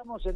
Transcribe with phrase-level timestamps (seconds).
[0.00, 0.26] Estamos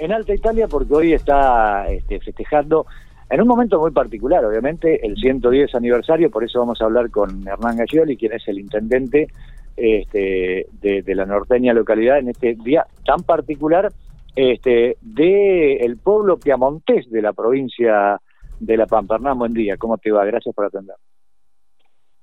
[0.00, 2.86] en, Alta Italia porque hoy está este, festejando
[3.30, 7.46] en un momento muy particular, obviamente, el 110 aniversario, por eso vamos a hablar con
[7.46, 9.28] Hernán Gallioli, quien es el intendente
[9.76, 13.92] este, de, la norteña localidad en este día tan particular
[14.34, 18.20] este, de pueblo piamontés de la provincia
[18.58, 19.14] de La Pampa.
[19.14, 20.24] Hernán, buen día, ¿cómo te va?
[20.24, 20.96] Gracias por atender.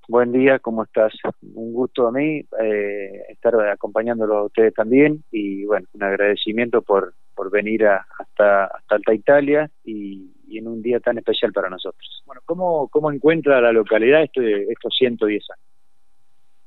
[0.09, 1.13] Buen día, ¿cómo estás?
[1.53, 7.13] Un gusto a mí eh, estar acompañándolo a ustedes también y bueno, un agradecimiento por,
[7.35, 12.23] por venir hasta, hasta Alta Italia y, en un día tan especial para nosotros.
[12.25, 15.65] Bueno, ¿cómo, cómo encuentra la localidad este, estos 110 años?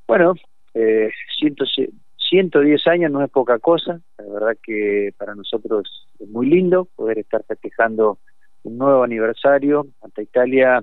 [0.07, 0.35] Bueno,
[0.75, 6.85] eh, 110 años no es poca cosa, la verdad que para nosotros es muy lindo
[6.95, 8.19] poder estar festejando
[8.63, 9.89] un nuevo aniversario.
[10.01, 10.81] Alta Italia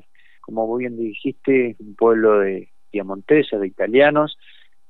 [0.49, 4.35] como bien dijiste, un pueblo de piamonteses, de italianos,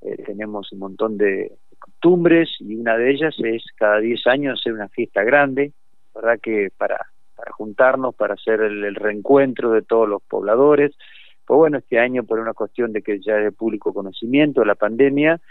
[0.01, 4.71] eh, tenemos un montón de costumbres y una de ellas es cada 10 años hacer
[4.71, 5.73] una fiesta grande,
[6.15, 10.95] verdad que para, para juntarnos, para hacer el, reencuentro de todos los pobladores.
[11.45, 14.75] Pues bueno, este año por una cuestión de que ya es de público conocimiento, la
[14.75, 15.41] pandemia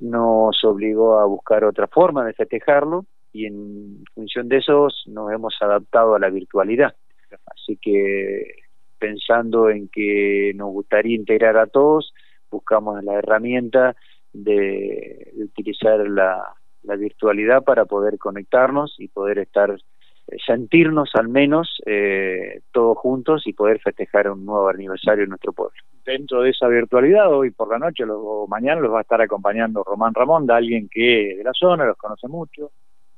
[0.00, 3.04] nos obligó a buscar otra forma de festejarlo
[3.34, 6.94] y en función de eso nos hemos adaptado a la virtualidad.
[7.46, 8.61] Así que
[9.02, 12.14] pensando en que nos gustaría integrar a todos,
[12.48, 13.96] buscamos la herramienta
[14.32, 16.54] de, utilizar la,
[16.96, 23.54] virtualidad para poder conectarnos y poder estar eh, sentirnos al menos eh, todos juntos y
[23.54, 25.74] poder festejar un nuevo aniversario en nuestro pueblo.
[26.04, 29.82] Dentro de esa virtualidad, hoy por la noche o mañana los va a estar acompañando
[29.82, 32.70] Román Ramón, de alguien que de la zona, los conoce mucho.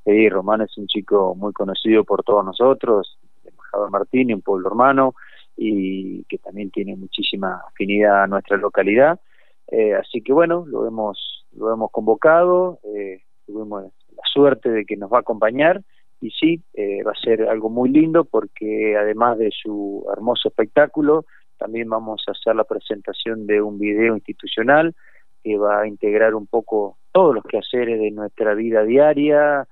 [0.03, 5.15] Sí, Román es un chico muy conocido por todos nosotros, embajador Martín, un pueblo hermano,
[5.57, 9.21] y que también tiene muchísima afinidad a nuestra localidad.
[9.69, 14.97] Eh, así que bueno, lo hemos, lo hemos convocado, eh, tuvimos la suerte de que
[14.97, 15.83] nos va a acompañar
[16.21, 21.25] y sí, eh, va a ser algo muy lindo porque además de su hermoso espectáculo,
[21.59, 24.95] también vamos a hacer la presentación de un video institucional
[25.43, 29.67] que va a integrar un poco todos los quehaceres de nuestra vida diaria,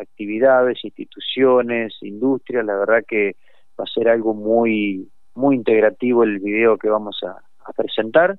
[0.00, 3.36] actividades, instituciones, industrias, la verdad que
[3.78, 7.42] va a ser algo muy muy integrativo el video que vamos a,
[7.76, 8.38] presentar.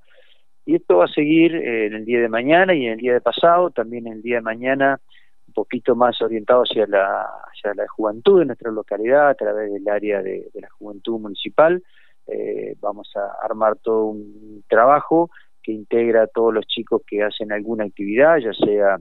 [0.66, 3.20] Y esto va a seguir en el día de mañana y en el día de
[3.20, 5.02] pasado, también en el día de mañana
[5.48, 9.88] un poquito más orientado hacia la, hacia la juventud de nuestra localidad a través del
[9.90, 11.84] área de, la juventud municipal.
[12.28, 15.30] Eh, vamos a armar todo un trabajo
[15.62, 18.98] que integra a todos los chicos que hacen alguna actividad, ya sea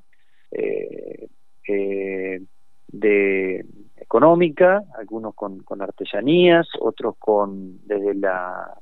[0.50, 1.28] eh,
[1.68, 2.40] eh,
[2.88, 3.64] de
[4.06, 8.78] económica, algunos con, con artesanías, otros con desde la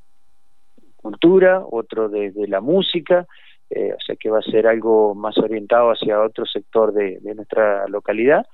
[0.96, 3.26] cultura, otros desde la música,
[3.70, 7.88] eh, o sea que va a ser algo más orientado hacia otro sector de, nuestra
[7.88, 8.46] localidad.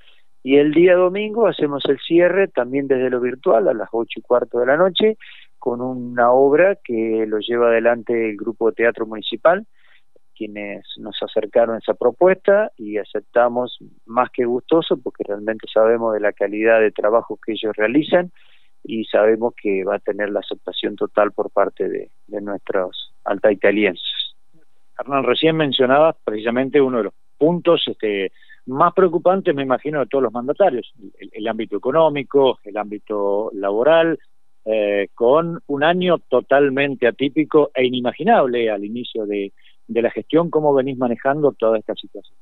[0.43, 4.23] Y el día domingo hacemos el cierre también desde lo virtual a las ocho y
[4.23, 5.19] cuarto de la noche
[5.59, 9.67] con una obra que lo lleva adelante el grupo de teatro municipal,
[10.41, 16.33] quienes nos acercaron esa propuesta y aceptamos más que gustoso porque realmente sabemos de la
[16.33, 18.33] calidad de trabajo que ellos realizan
[18.83, 24.35] y sabemos que va a tener la aceptación total por parte de, nuestros alta italienses.
[24.99, 28.33] Hernán, recién mencionabas precisamente uno de los puntos este,
[28.65, 30.91] más preocupantes, me imagino, de todos los mandatarios,
[31.33, 34.19] el, ámbito económico, el ámbito laboral,
[34.65, 39.53] eh, con un año totalmente atípico e inimaginable al inicio de,
[39.91, 42.39] de la gestión, ¿cómo venís manejando toda esta situación?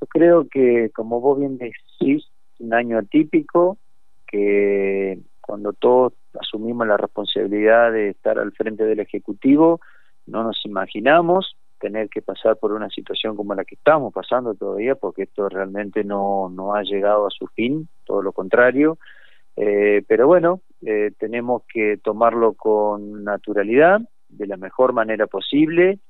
[0.00, 2.26] Yo creo que, como vos bien decís,
[2.58, 3.78] un año atípico,
[4.26, 9.80] que cuando todos asumimos la responsabilidad de estar al frente del Ejecutivo,
[10.26, 14.96] no nos imaginamos tener que pasar por una situación como la que estamos pasando todavía,
[14.96, 18.98] porque esto realmente no, no ha llegado a su fin, todo lo contrario.
[19.56, 26.00] Eh, pero bueno, eh, tenemos que tomarlo con naturalidad, de la mejor manera posible,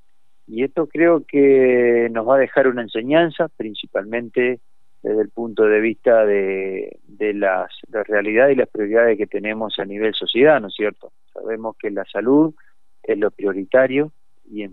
[0.47, 4.60] y esto creo que nos va a dejar una enseñanza, principalmente
[5.03, 9.78] desde el punto de vista de, de las, la realidad y las prioridades que tenemos
[9.78, 11.12] a nivel sociedad, ¿no es cierto?
[11.33, 12.54] Sabemos que la salud
[13.03, 14.12] es lo prioritario
[14.44, 14.68] y,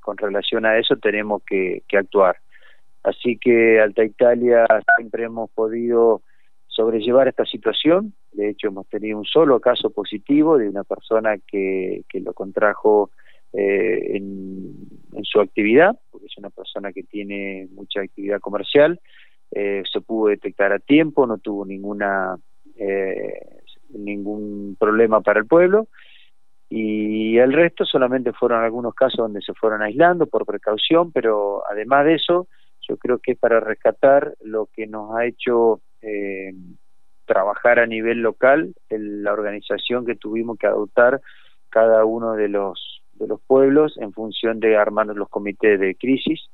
[0.00, 2.36] con relación a eso tenemos que, que actuar.
[3.02, 4.66] Así que Alta Italia
[4.96, 6.22] siempre hemos podido
[6.66, 8.14] sobrellevar esta situación.
[8.32, 13.10] De hecho, hemos tenido un solo caso positivo de una persona que, que lo contrajo
[13.52, 14.88] eh, en,
[15.22, 19.00] su actividad, porque es una persona que tiene mucha actividad comercial,
[19.50, 22.36] eh, se pudo detectar a tiempo, no tuvo ninguna
[22.76, 23.60] eh,
[23.90, 25.88] ningún problema para el pueblo
[26.68, 32.06] y el resto solamente fueron algunos casos donde se fueron aislando por precaución, pero además
[32.06, 32.46] de eso
[32.88, 36.52] yo creo que es para rescatar lo que nos ha hecho eh,
[37.26, 41.20] trabajar a nivel local, la organización que tuvimos que adoptar
[41.70, 46.48] cada uno de los de los pueblos en función de armar los comités de crisis,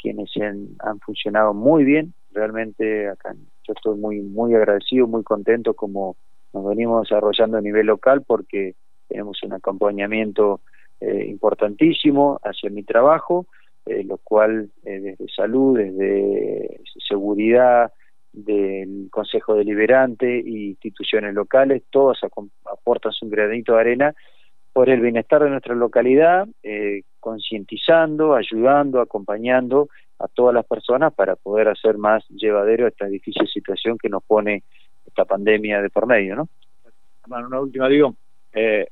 [0.00, 3.34] quienes han, funcionado muy bien, realmente acá
[3.64, 6.16] yo estoy muy muy agradecido, muy contento como
[6.54, 8.74] nos venimos desarrollando a nivel local porque
[9.08, 10.60] tenemos un acompañamiento
[11.00, 13.46] eh, importantísimo hacia mi trabajo,
[13.86, 17.92] eh, lo cual eh, desde salud, desde seguridad,
[18.32, 22.18] del Consejo Deliberante e instituciones locales, todas
[22.64, 24.14] aportan su granito de arena
[24.72, 26.48] por el bienestar de nuestra localidad,
[27.20, 29.88] concientizando, ayudando, acompañando
[30.18, 34.62] a todas las personas para poder hacer más llevadero esta difícil situación que nos pone
[35.06, 36.48] esta pandemia de por medio, ¿no?
[37.26, 38.14] Bueno, una última, digo,
[38.52, 38.86] eh,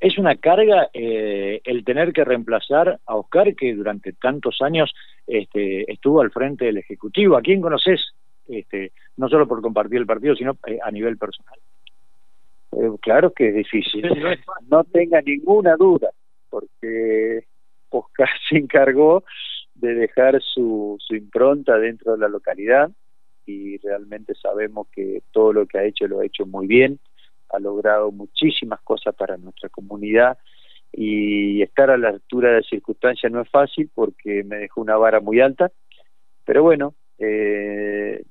[0.00, 4.92] es una carga eh, el tener que reemplazar a Oscar, que durante tantos años
[5.26, 7.36] este, estuvo al frente del Ejecutivo.
[7.36, 8.12] ¿A quién conoces?
[8.46, 11.58] Este, no solo por compartir el partido, sino eh, a nivel personal.
[13.00, 14.06] Claro que es difícil,
[14.68, 16.10] no tenga ninguna duda,
[16.50, 17.44] porque
[17.90, 19.24] Oscar se encargó
[19.74, 22.90] de dejar su, su impronta dentro de la localidad
[23.46, 26.98] y realmente sabemos que todo lo que ha hecho lo ha hecho muy bien.
[27.50, 30.36] Ha logrado muchísimas cosas para nuestra comunidad
[30.92, 34.96] y estar a la altura de la circunstancia no es fácil porque me dejó una
[34.96, 35.70] vara muy alta,
[36.44, 38.22] pero bueno, eh,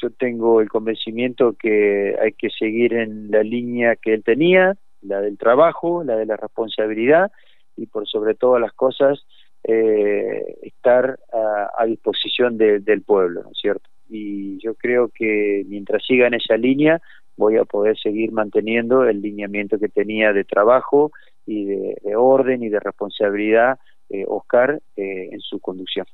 [0.00, 5.20] yo tengo el convencimiento que hay que seguir en la línea que él tenía, la
[5.20, 7.30] del trabajo, la de la responsabilidad
[7.76, 9.24] y por sobre todas las cosas
[9.64, 13.88] eh, estar a, disposición del pueblo, ¿no es cierto?
[14.08, 17.00] Y yo creo que mientras siga en esa línea
[17.36, 21.10] voy a poder seguir manteniendo el lineamiento que tenía de trabajo
[21.46, 26.06] y de, orden y de responsabilidad eh, Oscar eh, en su conducción.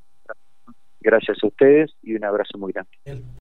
[1.00, 3.26] Gracias a ustedes y un abrazo muy grande.